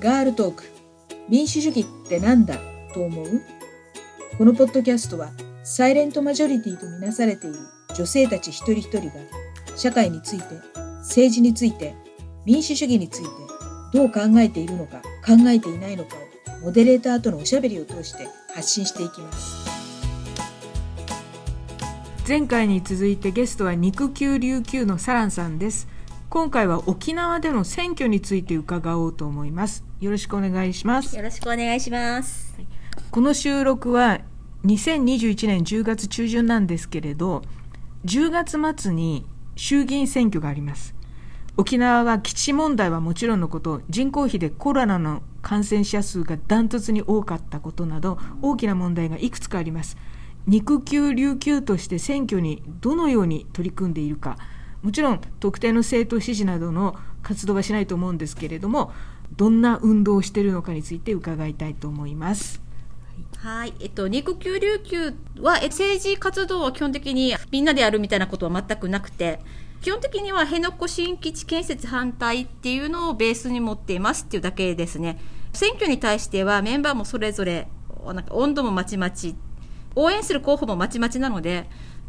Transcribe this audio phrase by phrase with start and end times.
[0.00, 0.62] ガールトーク。
[1.28, 2.56] 民主主義ってなんだ？
[2.94, 3.42] と思う？
[4.38, 5.32] このポッドキャストは
[5.64, 7.56] サイレントマジョリティとみなされている
[7.96, 9.14] 女性たち一人一人が
[9.76, 10.44] 社会について
[10.98, 11.96] 政治について
[12.44, 13.28] 民主主義について
[13.92, 16.14] どう考えているのか考えていないのか
[16.60, 19.68] をモデレーターとのおしゃべりを通して発信していきます。
[22.28, 25.88] 前回に続いてゲストは肉球琉球のサランさんです。
[26.38, 29.84] 今回は沖縄での選挙について伺おうと思います。
[30.00, 31.16] よろしくお願いします。
[31.16, 32.56] よろしくお願いします。
[33.10, 34.20] この収録は
[34.64, 37.42] 2021年10月中旬なんですけれど
[38.04, 40.94] 10月末に衆議院選挙があります。
[41.56, 49.96] 沖縄は基地問題はもちろんのこと人口比でコロナの感染者数がダントツに多かったことなど大きな問題がいくつかあります。
[50.46, 54.38] 肉球琉球として選挙にどのように取り組んでいるか
[54.82, 58.92] もちろん特定の政党支持などの活動はしないと思うんですけれども
[59.36, 62.62] どんな運動をしているのかについて伺いたいと思います。
[63.36, 63.74] はい。
[63.80, 69.40] えっと、肉球琉球は政治活動は基本的にみんなでやるみたいなことは全くなくて、
[69.80, 75.20] 基本的には辺野古新基地建設反対っていうのをベースに持っていますっていうだけですね。
[75.52, 77.68] 選挙に対してはメンバーもそれぞれ、
[78.06, 79.36] なんか温度もまちまち、
[79.94, 81.68] 応援する候補もまちまちなので、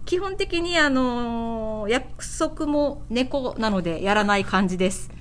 [0.09, 5.11] 基本的にあの、約束も猫なのでやらない感じです。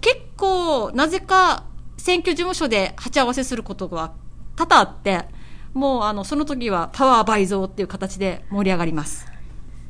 [0.00, 1.64] 結構、なぜか
[1.98, 4.14] 選挙事務所で鉢合わせすることが
[4.56, 5.26] 多々あって、
[5.74, 9.26] もうあの、その時はパワー倍増っていう形で盛り上がります。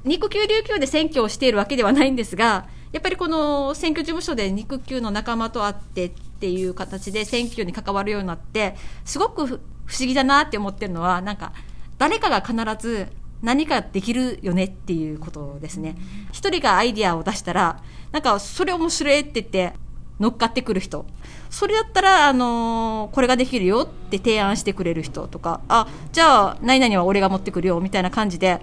[0.02, 9.60] 肉球琉球で選挙をしているわけではないんですが、やっぱりこの選挙事務所で肉球の仲間と会ってっていう形で選挙に関わるようになって、すごく不思
[10.00, 11.52] 議だなって思ってるのは、なんか、
[11.98, 13.06] 誰かが必ず
[13.42, 15.96] 何かできるよねっていうことですね。
[16.32, 19.74] 一人がアイディアを出したら、なんかそれ面白いって言って
[20.18, 21.06] 乗っかってくる人。
[21.50, 28.60] それだったら、あのー、これができるよって提案してくれる人とか、あ、じゃあ、何々は俺が持ってくるよみたいな感じで、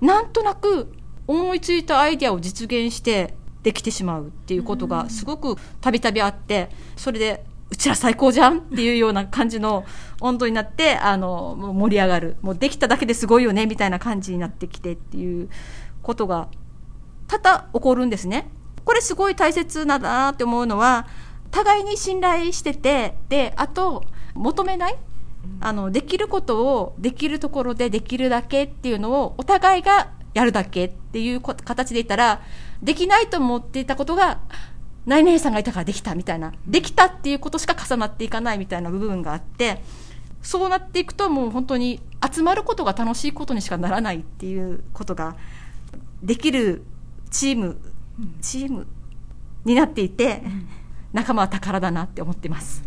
[0.00, 0.92] なんとなく
[1.26, 9.86] 思いついたアイディアを実現してできてしまうっていうことがすごくたびたびあって、それでうちら最高じゃんっていうような感じの
[10.20, 12.36] 温度になって、あの、盛り上がる。
[12.42, 15.48] もうできただけですごいよね、みたいな感じになってきてっていう
[16.02, 16.48] ことが
[17.28, 18.50] 多々起こるんですね。
[18.84, 21.06] これすごい大切なんだなって思うのは、
[21.50, 24.96] 互いに信頼してて、で、あと、求めない
[25.60, 32.42] あの、できることをできるところでできるだけっていうのをお互いがやるだけっていう形で言ったら、
[32.82, 34.40] できないと思っていたことが
[35.06, 39.82] 何々さんがいたからできたみたいな、できたっていうことしか重なっていかないみたいな部分があって、
[40.42, 42.00] そうなっていくともう本当に
[42.32, 45.36] 集まることが楽しいことにしかならないっていうことが
[46.22, 46.82] できる
[47.30, 47.78] チーム、
[48.40, 48.86] チーム
[49.64, 50.42] になっていて、
[51.12, 52.82] 仲間は宝だなって思ってます。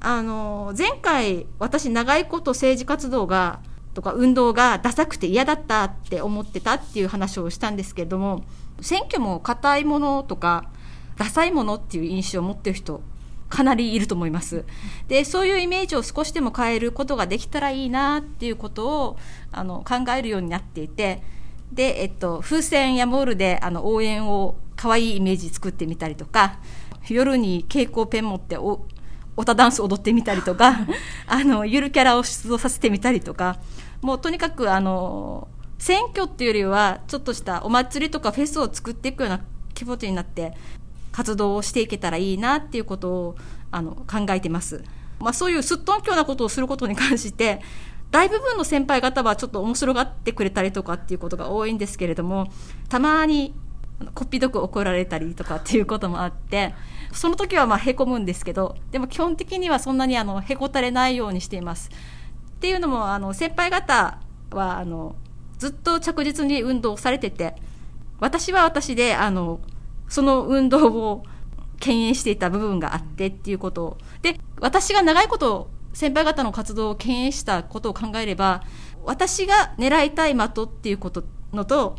[0.00, 3.60] あの、前回私長いこと政治活動が
[3.94, 8.44] とか運動がダサくて嫌だったって思ってたっていう話をしたんですけれども、
[8.80, 10.70] 選挙も硬いものとか
[11.18, 13.02] ダサいものっていう印象を持ってる人
[13.48, 14.64] かなりいると思います。
[15.08, 19.18] で、そういうイメージを少しでも変えることができたらいいなっていうことを
[19.52, 21.22] あの考えるようになっていて、
[21.72, 26.60] で、えっと、風船やモールであの応援を可愛いイメージ作ってみたりとか、
[27.08, 28.86] 夜に蛍光ペン持ってお、
[29.36, 30.80] オタダンス踊ってみたりとか、
[31.26, 33.58] あの、ゆるキャラを出動させてみたりとか、
[34.02, 35.48] もうとにかくあの、
[35.78, 39.40] 選挙っていうよりは、ちょっとしたお祭りとかフェスを作っていくような
[39.74, 40.54] 気持ちになって、
[41.18, 43.36] 活動をしていけたらいいなっていうことを
[43.72, 44.84] あの考えてます。
[45.18, 47.60] まあ、そういうすっとんきょうなことをすることに関して
[48.12, 52.52] 大部分の先輩方はちょっと面白がってくれたりとかっていうことが多いんですけれども
[52.88, 53.52] たまに
[54.14, 56.72] こっぴどく怒られたりとかっていうこともあって
[57.12, 61.90] その時はまあへこむんですけどでも基本的にはそんなにあのへこたれないようにしています。
[61.90, 64.20] っていうのもあの先輩方
[64.52, 65.16] はあの
[65.58, 67.56] ずっと着実に運動されてて
[68.20, 69.58] 私は私であの
[70.08, 71.22] その運動を
[71.80, 73.98] 牽引していた部分があってっていうこと。
[74.22, 78.62] で、私が長いこと先輩方の活動を牽引したことを考えれば、
[79.04, 81.96] 私が狙いたい的っていうことのと、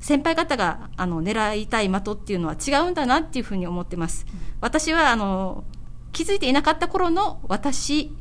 [0.00, 4.26] 先輩方があの狙いたい的っていうのは違うんだなっていうふうに思ってます。
[4.60, 5.64] 私はあの
[6.12, 8.12] 気づいていなかった頃の私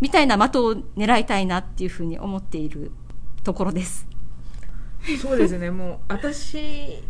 [0.00, 2.90] みたいな的を狙いたいなっていうふうに思っている
[3.44, 4.06] ところです。
[5.20, 5.70] そうですね。
[5.70, 7.02] もう私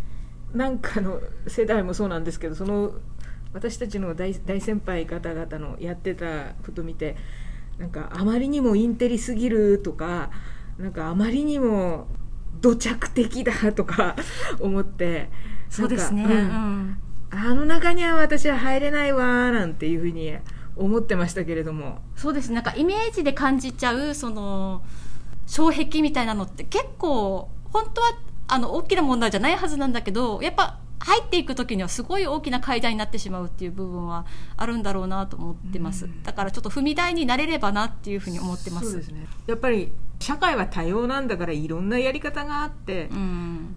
[0.55, 2.93] なんかの世代もそうなんですけどその
[3.53, 7.17] 私たちの大大先輩方々のやってたこと見て
[7.79, 10.31] なんかあまりにもインテリすぎるとか
[10.79, 12.09] なんかあまりにも
[12.61, 14.17] 土着的だとか
[14.61, 15.31] 思って
[15.69, 16.99] そうですね、うん、
[17.31, 20.37] あの中には私は入れないわなんていうふうに
[20.77, 22.01] 思ってましたけれども。
[22.17, 22.53] そうです。
[22.53, 24.83] なんかイメージで感じちゃうその
[25.47, 28.19] 障壁みたいなのって結構本当は
[28.53, 34.27] あの大きな問題じゃないはずなんだけどやっぱ入っていく時にはすごい大きな階段になってしまうっていう部分は
[34.57, 38.91] あるんだろうなと思ってます、だからちょっと踏み台になれればなっていうふうに思ってます。
[38.91, 39.27] そうですね。
[39.47, 43.77] やっぱり社会は多様なんだからいろんなやり方があって、うん。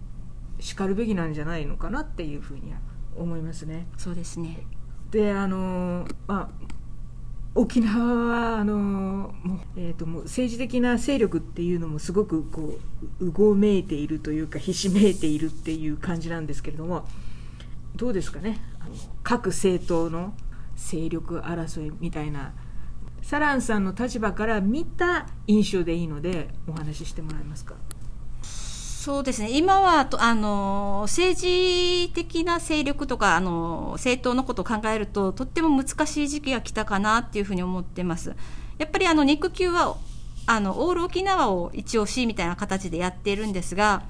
[0.59, 2.79] しかるべきなんじゃないのかなっていうふうには
[3.17, 3.87] 思いますね。
[3.97, 4.65] そうですね。
[5.11, 6.72] であのまあ
[7.55, 12.79] 沖縄はあのもう、えー、ともう政治的な勢力っていうのもすごくこ
[13.19, 17.07] ううごめいているというかひしめいているっていう感じなんですけれども
[17.95, 18.59] どうですかね？
[18.79, 20.33] あの各政党の
[20.75, 22.53] 勢力争いみたいな
[23.21, 27.75] サランさんの立場から見た印象でいいのでお話ししてもらえますか？
[29.03, 29.49] そうですね。
[29.51, 38.33] 今はとあの政治的な勢力とかあの政党のことを考えるととっても難しい時期が来たかなっていうふうに思ってます。
[38.77, 39.97] やっぱりあの肉球は
[40.45, 44.03] あのオール沖縄を一押しみたいな形でやっているんですが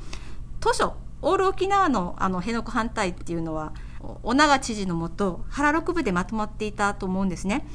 [0.60, 0.92] 当初
[1.24, 3.74] オール沖縄のあの辺野古反対っていうのは
[4.22, 7.66] 小長知事のもと原六部でまとまっていたと思うんですね。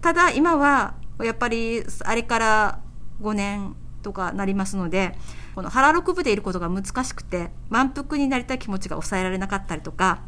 [0.00, 2.80] ただ今はやっぱりあれから
[3.22, 5.16] 5年とかなりますので
[5.56, 10.20] この腹六部でいることが難しくて満腹になりたい気持ちが抑えられなかったりとか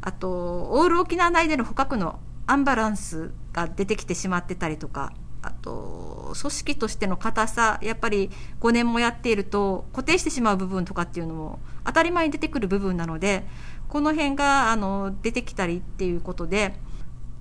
[0.00, 5.12] あとオール沖縄内での捕獲のアンバランスが出てきてしまってたりとか
[5.42, 8.30] あと組織としての硬さやっぱり
[8.60, 13.44] 5年もやっていると固定してしまう部分とかっていうのも当たり前に出てくる部分なので
[13.88, 16.74] この辺があの出てきたりっていうことで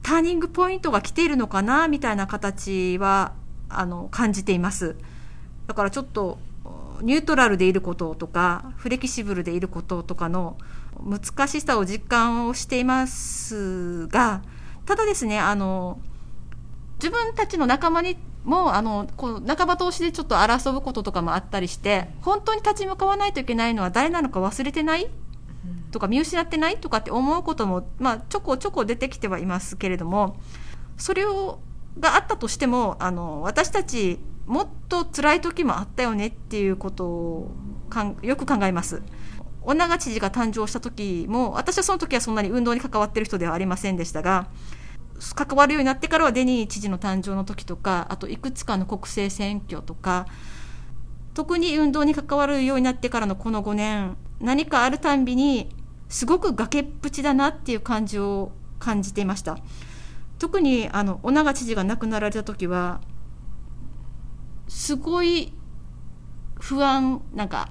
[0.03, 3.31] ターニングポイントが来ているのかなみたいな形は
[3.69, 4.97] あの感じています。
[5.67, 6.39] だからちょっと
[7.01, 10.57] ニュートラルでいることとかフレキシブルでいることとかの
[11.03, 14.41] 難しさを実感をしていますが
[14.85, 15.99] ただですねあの
[16.95, 25.09] 自分たちの仲間にもあのこう仲間同士でちょっと争うこととかもあったりして本当に立ち向かわないといけないのは誰なのか忘れてない？
[25.91, 26.77] とか見失ってない？
[26.77, 30.37] とかって思うことも、まあ、ちょこちょこ出てきてはいますけれども
[30.97, 31.59] それを
[31.99, 34.19] があったとしてもあの私たち
[34.49, 37.51] もっと辛い時もあったよねっていうことを
[37.89, 39.03] かんよく考えます。
[39.61, 44.47] 女長知事が誕生した時も私はその時はそんなに運動に関わってる人ではありませんでしたが
[45.35, 50.27] 関わるようになってからはデニー知事の誕生の時とかあといくつかの国政選挙とか
[51.33, 55.69] 特に運動に関わるようになってからのこの5年何かあるたんびに
[56.07, 59.57] すごく崖っぷちだなっていう感じを感じていました
[60.39, 63.01] 特にあの女長知事が亡くなられた時は
[64.69, 65.51] すごい
[66.59, 67.69] 不安なんか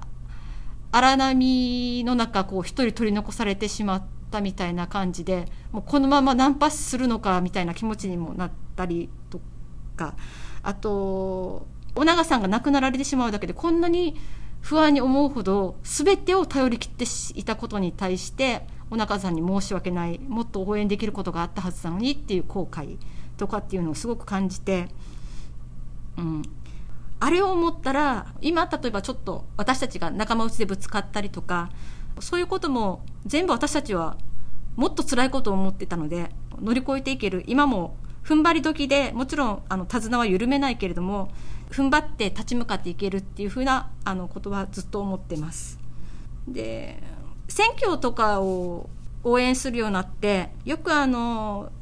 [0.90, 9.40] 荒波の中こう一人取り残されてしまったみたいな感じでもうこのままナンパするのかみたいな気持ちにもなったりと
[9.96, 10.16] か
[10.62, 14.16] あと尾長さんが亡くなられてしまうだけでこんなに
[14.60, 17.04] 不安に思うほど全てを頼り切って
[17.38, 22.96] いたことに対して尾長さんに申し訳ないもっと応援できることがあったはずなのにっていう後悔
[23.36, 24.88] とかっていうのをすごく感じて、
[26.16, 26.42] うん、
[27.20, 31.70] あれを思ったら今例えばちょっと私たちが仲間内でぶつかったりとか
[32.20, 34.16] そういうことも全部私たちは
[34.76, 36.30] もっと辛いことを思ってたので
[36.60, 41.30] 乗り越えていける今も踏ん張り時でもちろんあの手綱は緩めないけれども
[41.70, 45.78] 踏ん張って立ち向かっていけるっていうふうなあのことはずっと思ってます。
[46.46, 47.02] で
[47.48, 48.88] 選挙とかを
[49.24, 51.72] 応援するようになってよくあの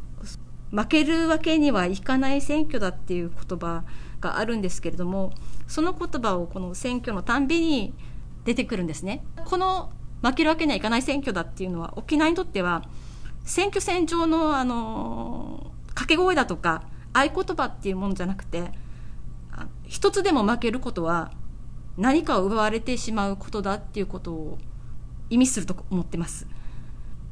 [0.70, 3.84] 負けるわけにはいかない選挙だっていう言葉
[4.20, 5.32] があるんですけれども
[5.66, 7.94] その言葉をこの選挙のたんびに
[8.44, 9.24] 出てくるんですね。
[9.44, 9.90] この
[10.22, 12.82] 負けるわけにはいかない選挙だっていうのは沖縄にとっては
[13.44, 16.82] 選挙戦上のあの掛け声だとか
[17.12, 18.72] 合言葉っていうものじゃなくて
[19.84, 21.32] 一つでも負けることは
[21.96, 24.58] 何かを奪われてしまうことだっていうことを
[25.30, 26.46] 意味すると思ってます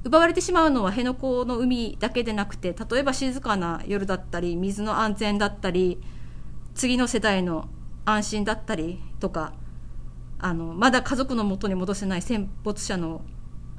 [0.05, 6.01] 奪われてしまうのは辺野古の海だけでなくて例えば静かな夜だったり水の安全だったり
[6.75, 7.69] 次の世代の
[8.05, 9.53] 安心だったりとか
[10.39, 13.23] あのまだ家族のもとに戻せない戦没者の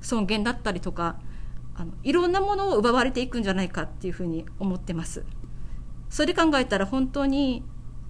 [0.01, 1.19] 尊厳だったりとか
[1.75, 5.25] あのいろんなものを奪われていくんじゃないかっていうふうに思ってます。
[6.09, 7.63] それ考えたら本当に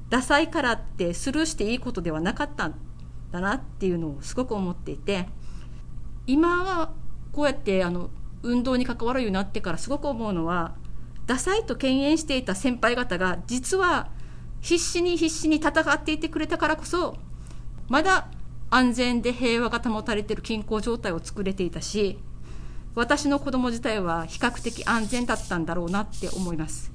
[0.09, 2.75] ダサいからってスルーしていいことではなかったん
[3.31, 5.27] だなっていうのをすごく思っていて
[6.27, 6.93] 今は
[7.31, 8.11] こうやってあの
[8.43, 10.75] 運動に関わるようになってからすごく思うのは
[11.25, 14.09] ダサいと敬遠していた先輩方が実は
[14.65, 17.15] 必死に必死に戦っていてくれたからこそ
[17.88, 18.29] まだ
[18.72, 22.17] 安全で平和が保たれている均衡状態を作れていたし
[22.95, 26.91] 私の子供自体は比較的安全だったんだろうなって思います。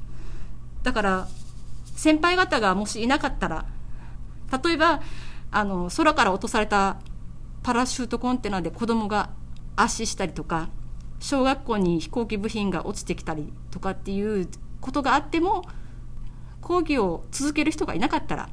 [0.83, 1.29] だから
[1.95, 3.67] 先輩方がもしいなかったら
[4.65, 5.00] 例えば
[5.53, 6.97] あの空から落とされた
[7.62, 9.31] パラシュートコンテナで子供が
[9.77, 10.71] 圧死したりとか
[11.21, 14.49] 小学校に飛行機部品が落ちてきたりとかっていう
[14.81, 15.62] ことがあっても
[16.61, 18.49] 講義を続ける人がいなかったら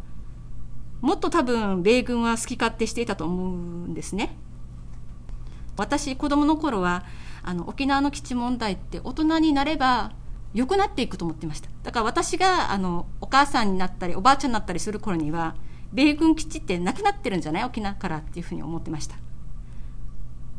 [1.02, 4.36] もっと多分米軍は好き勝手していたと思うんですね。
[5.76, 7.04] 私子供の頃は
[7.44, 10.14] あの沖縄の基地問題って大人になれば
[10.54, 11.70] 良くなっていくと思ってました。
[11.84, 15.56] だから私があのお母さんになったりおばあちゃんになったりする頃には
[15.94, 17.64] 米軍基地ってなくなってるんじゃない？
[17.64, 19.18] 沖縄からっていうふうに思ってました。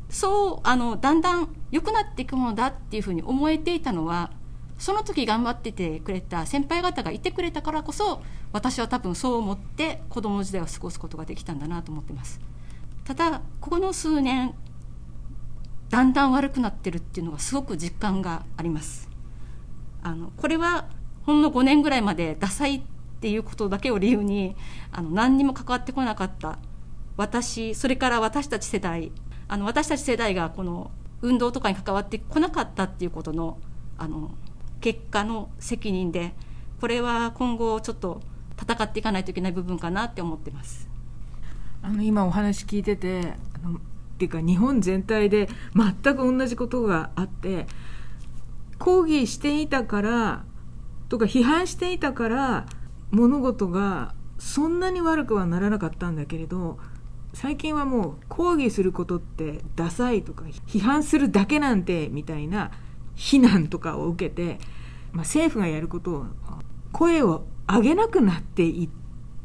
[0.08, 4.30] そうあのだんだん良くなっていくものだっていうふうに思えていたのは
[4.78, 12.40] その時頑張っててくれた先輩方がいてくれたからこそ私は多分そう思って子供時代を過ごすことができたんだなと思ってます。
[13.04, 14.54] ただここの数年
[15.90, 19.08] だんだん悪くなってるっていうのがすごく実感があります。
[20.02, 20.86] あのこれは
[21.24, 22.82] ほんの5年ぐらいまでダサいっ
[23.20, 24.54] ていうことだけを理由に
[24.92, 26.58] あの何にも関わってこなかった。
[27.16, 29.10] 私それから私たち世代。
[29.48, 30.90] あの私たち世代がこの
[31.22, 33.58] 運動とかに関わってこなかったっていうことの
[33.96, 34.30] あの
[34.80, 36.34] 結果の責任で
[36.80, 38.22] これは今後ちょっと
[38.60, 40.88] 戦っていかないといけない部分かなって思ってます。
[41.82, 43.80] あの今お話聞いててあのっ
[44.18, 47.66] ていうか日本全体で全く同じことがあって
[48.78, 50.44] 抗議していたから
[51.08, 52.66] とか批判していたから
[53.12, 56.78] 物事がそんなに悪くはならなかったんだけれど
[57.32, 62.72] 最近はもう抗議することってダサいとか批判するだけなんてみたいな
[63.18, 64.58] 非難とかを受けて、
[65.12, 66.26] まあ、政府がやることを
[66.92, 68.88] 声を上げなくなっていっ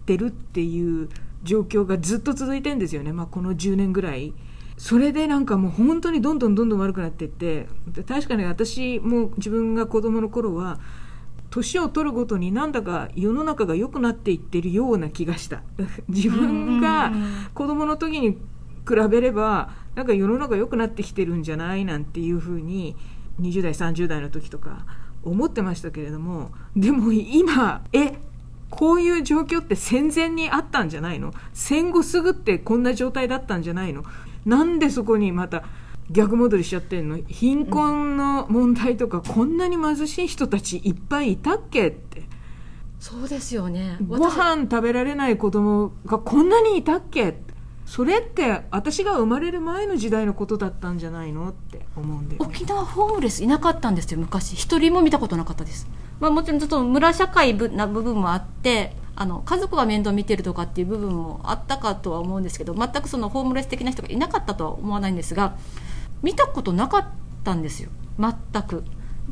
[0.05, 1.09] てるっていう
[1.41, 4.33] 状況がずっと続いてるんですよね、まあ、この10年ぐらい。
[4.77, 7.67] それでなんかもう本当にどんどんどんどん悪くなっていって。
[8.07, 10.79] 確かに私も自分が子供の頃は
[11.49, 15.63] 年を取るごとになんだか世の中が良くなっていってるような気がした。
[16.09, 17.11] 自分が
[17.53, 18.31] 子供の時に
[18.87, 22.95] 比べればなんか世の中良くなってきてるんじゃないなんていうふうに
[23.39, 24.85] 20代30代の時とか
[25.23, 28.13] 思ってましたけれどもでも今え
[28.69, 31.31] こういう状況って戦前にあったんじゃないの？
[31.53, 34.03] 戦後すぐってこんな状態だったんじゃないの？
[34.45, 35.63] なんでそこにまた
[36.09, 37.17] 逆戻りしちゃってんの？
[37.27, 42.23] 貧困の問題とか、こんなに貧しい人たちいっぱいいたっけって。
[42.99, 43.97] そうですよね。
[44.07, 47.42] ご飯食べられない子供がこんなにいたっけって
[47.93, 54.53] それって私が生まれる前の時代のことだったんじゃないのって思うんで、ね、沖縄ホームレスいなかったんですよ昔。
[54.53, 55.87] 一人も見たことなかったです、
[56.19, 65.55] まあ、もちろんちょっと村社会な部分もあってあの家族が面倒見てるとかっていう部分もあったかとは思うんですけど全くそのホームレス的な人がいなかったとは思わないんですが
[66.23, 67.05] 見たことなかっ
[67.43, 67.91] たんですよ。
[68.17, 68.83] 全く。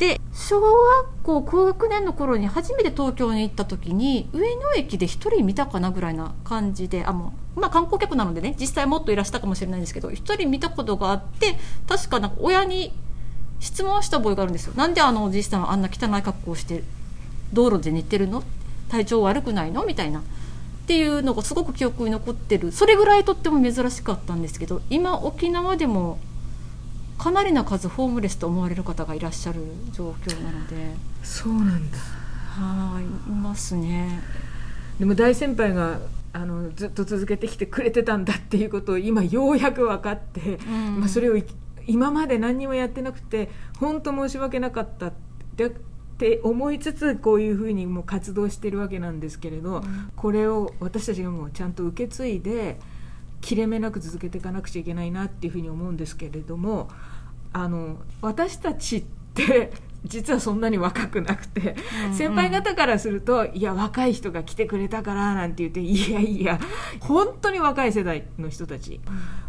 [0.02, 11.56] で小学校高学年の頃に初めて東京に行った時に上野駅で1人見たかなぐらいな感じであもう、まあ、観光客なのでね実際もっといらしたかもしれないんですけど1人見たことがあって
[11.88, 12.96] 確かなんか親に
[13.60, 14.74] 質問した覚えがあるんですよ。
[14.76, 16.84] なんであのおじいさんはあんな汚い格好をして
[17.54, 18.42] 道路で寝てるの？
[18.90, 19.86] 体調悪くないの？
[19.86, 20.22] みたいな。
[20.22, 20.24] っ
[20.88, 22.72] ていうのがすごく記憶に残ってる。
[22.72, 26.18] それぐらいとっても珍しかったんですけど今沖縄でも
[27.22, 29.62] かなりの数ホームレスと思われる方がいらっしゃる
[29.92, 30.96] 状況なので。
[31.22, 31.98] そうなんだ。
[32.00, 34.24] はいいますね。
[34.98, 36.00] でも大先輩が
[36.34, 41.40] あのずっと続けてきてくれてたんだっていうことを今ようやく分かって、うん、まあ、それを
[41.86, 45.14] 今まで何にもやってなくて本当申し訳なかったっ
[46.18, 52.80] て思いつつこういうふうにもう活動してるわけなんですけれど、うん、これを私たちがもうちゃんと受け継いで
[53.42, 56.90] 切れ目なく続けていかなくちゃいけないなっていうふうに思うんですけれども
[57.54, 66.60] あの私たちって 実はそんなに若くなくて、うんうん、先輩方からするといや若い人が来てくれたからなんて言っていやいや
[67.02, 69.00] 本当に若い世代の人たち、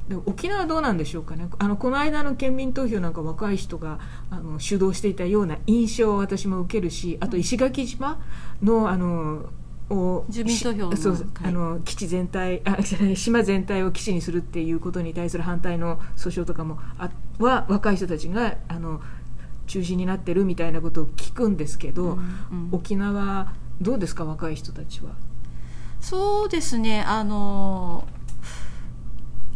[0.09, 1.49] で沖縄はどうなんでしょうかね。
[1.59, 3.99] あのこの間の県民投票なんか若い人が
[4.31, 8.21] あの主導していたような印象を私も受けるしあと石垣島
[8.63, 9.47] のあの
[9.93, 12.79] を住民投票のそうあの基地全体あ
[13.15, 19.01] 島全体を基地にするっていうことに対する反対の訴訟とかもあは若い人たちがあの
[19.67, 25.11] 中心になってるみたいなことを聞くんですけど、うんうん、沖縄どうですか若い人たちは？
[26.01, 28.07] そうですねあの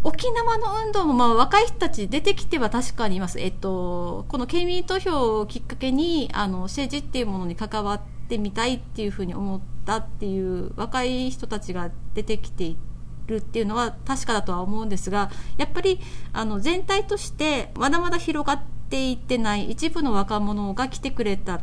[0.05, 12.77] 沖縄の運動もまあ若い人たち出てきては確かにいます、えっと、この県民投票をきっかけにあの政治っていうものに関わってみたいっていうふうに思ったっていう若い人たちが出てきてい
[13.27, 16.01] るっていうのは確かだとは思うんですがやっぱり
[16.33, 21.61] あの全体としてまだまだ広がっていってない一部の若者が来てくれたっ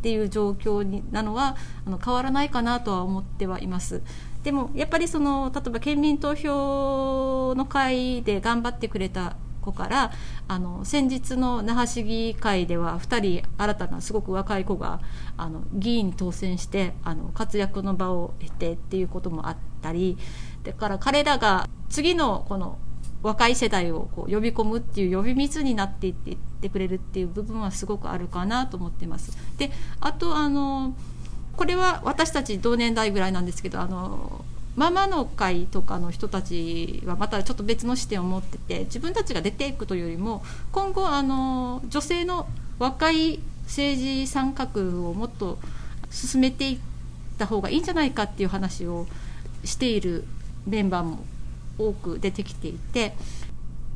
[0.00, 4.02] ていう状況になのはあの変わらないかなとは思ってはいます。
[4.44, 10.12] でもやっぱりその例えば県民投票の会で頑張ってくれた子から
[10.46, 15.00] あの先日の那覇市議会では2人新たなすごく若い子が
[15.36, 20.16] あの議員に当選してあの活躍の場を得てっていうこともあったり
[20.64, 22.78] だから彼らが次のこの
[23.22, 29.36] 若い世代をこう呼び込むっていう呼び水になっていっていってくれるっていう部分はすごくあるかなと思ってます。
[29.58, 30.94] であとあの
[31.56, 34.44] これは私たち同年代ぐらいなんですけどあの
[34.78, 42.46] ママの会とかの人たちはまたちょっと別の視点を持ってて自分たちが出ていくというよりも今後あの女性の
[42.78, 44.68] 若い政治参画
[45.04, 45.58] をもっと
[46.12, 46.78] 進めていっ
[47.38, 49.08] た方がいいんじゃないかっていう話を
[49.64, 50.22] している
[50.64, 51.24] メンバーも
[51.76, 53.14] 多く出てきていて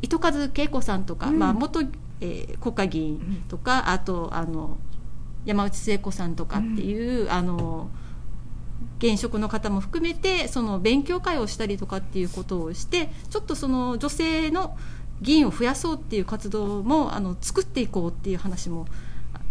[0.03, 1.83] 糸数恵子さんとか、うん、まあ、元、
[2.21, 4.79] えー、国会議員とか、うん、あとあの
[5.45, 7.89] 山内聖子さんとかっていう、うん、あの
[9.03, 14.77] 現職の方も含めてその勉強会をしたりとかっていうことをしてちょっとその女性の
[15.21, 18.87] 議員を増やそうっていう活動もあの作っていこうっていう話も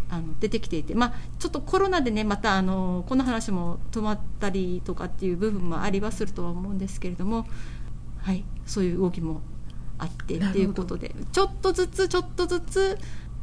[0.10, 7.46] あの出てきていて、まあ、ちょっとコロナでねまたあのこの話も止まったりとかっていう部分もありはするとは思うんですけれども、
[8.22, 9.42] はい、そういう動きも
[9.98, 12.98] あってっていうことでちょっとずつちょっとずつ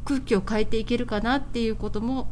[0.05, 2.29] 空気を変えていけるかなっていうことも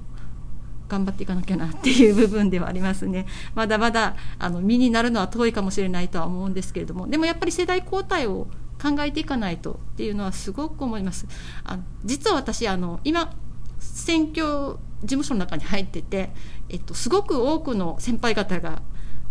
[0.87, 3.25] 頑張っていかなきゃなっていう部分ではありますね。
[3.55, 8.47] まだまだあの身になるのは遠いかもしれないとは思うんですけれども、でもやっぱり世代交代を
[8.81, 11.27] 考えていかないとっていうのはすごく思います。
[11.63, 13.33] あの実は私あの今
[13.79, 16.31] 選挙事務所の中に入ってて、
[16.69, 18.81] えっと、すごく多くの先輩方が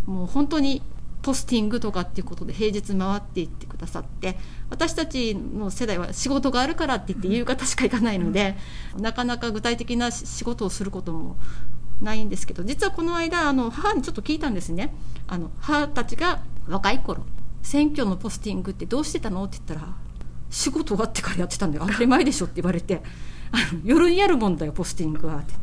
[0.05, 0.83] もう本当に
[1.26, 4.38] ポスティングとかっていうことで平日回っていってくださって
[4.71, 8.54] 私たちの世代は仕事があるからって言って夕方しか行かないので、
[8.97, 11.37] なかなか具体的な仕事をすることも
[12.00, 14.94] ないんですけど実はこの間あの母にちょっと聞いたんですね。
[15.27, 17.27] あの母たちが若い頃
[17.61, 19.96] 選挙のポスティングってどうしてたのって言ったら
[20.48, 21.87] 仕事終わってからやってたんだよ。
[21.88, 23.03] 当たり前でしょって言われて
[23.51, 25.55] あの夜にやるもんだよポスティングはって。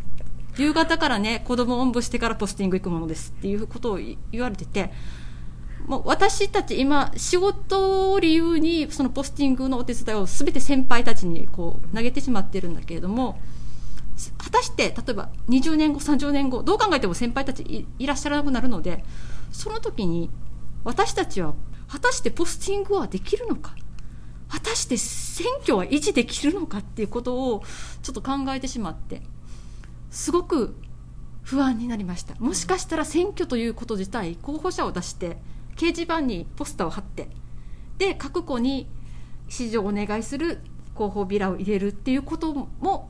[0.57, 4.91] 夕方からね子供おんぶしてからポスティング行くものですっていうことを言われてて
[5.85, 13.39] もう私たち今仕事を理由にそのポスティングのお手伝いを全て先輩たちにこう投げてしまってるんだけれども
[14.37, 19.03] 果たして例えば20年後30年後どう考えても先輩たちいらっしゃらなくなるので
[19.51, 20.29] その時に
[20.83, 21.53] 私たちは
[21.87, 23.75] 果たしてポスティングはできるのか？
[24.49, 27.63] 果たして選挙は維持できるのかっていうことを
[28.03, 29.21] ちょっと考えてしまって
[30.11, 30.75] すごく
[31.41, 32.35] 不安になりました。
[32.35, 35.37] もしかしたら選挙ということ自体候補者を出して
[35.75, 37.27] 掲示板にポスターを貼って
[37.97, 38.87] で各子に
[39.49, 40.59] 支持をお願いする
[40.95, 43.09] 広報ビラを入れるっていうことも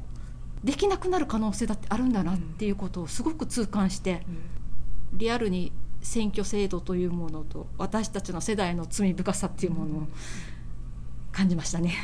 [0.64, 4.26] できなくなる可能性だってあるんだなっていうことをすごく痛感して
[5.14, 5.72] リアルに
[6.02, 10.08] 選挙制度というものと私たちの世代の罪深さっていうものを
[11.32, 11.96] 感じましたね。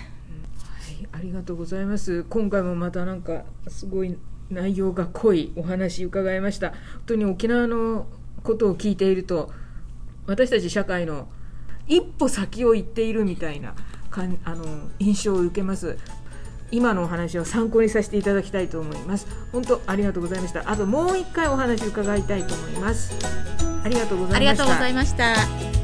[1.12, 2.24] はい、ありがとうございます。
[2.24, 4.18] 今回もまたなんかすごい
[4.50, 6.70] 内容が濃いお話伺いました。
[6.70, 8.08] 本当に沖縄の
[8.44, 9.52] ことを聞いていると
[10.30, 11.28] 私たち社会の
[11.88, 13.74] 一歩先を行っているみたいな
[14.12, 14.64] かんあの
[15.00, 15.98] 印象を受けます。
[16.72, 19.26] 今のお話を参考にさせていただきたいと思います。
[19.52, 20.70] 本当ありがとうございました。
[20.70, 23.12] あともう一回お話伺いたいと思います。
[23.84, 24.36] ありがとうございました。
[24.36, 25.79] ありがとうございました。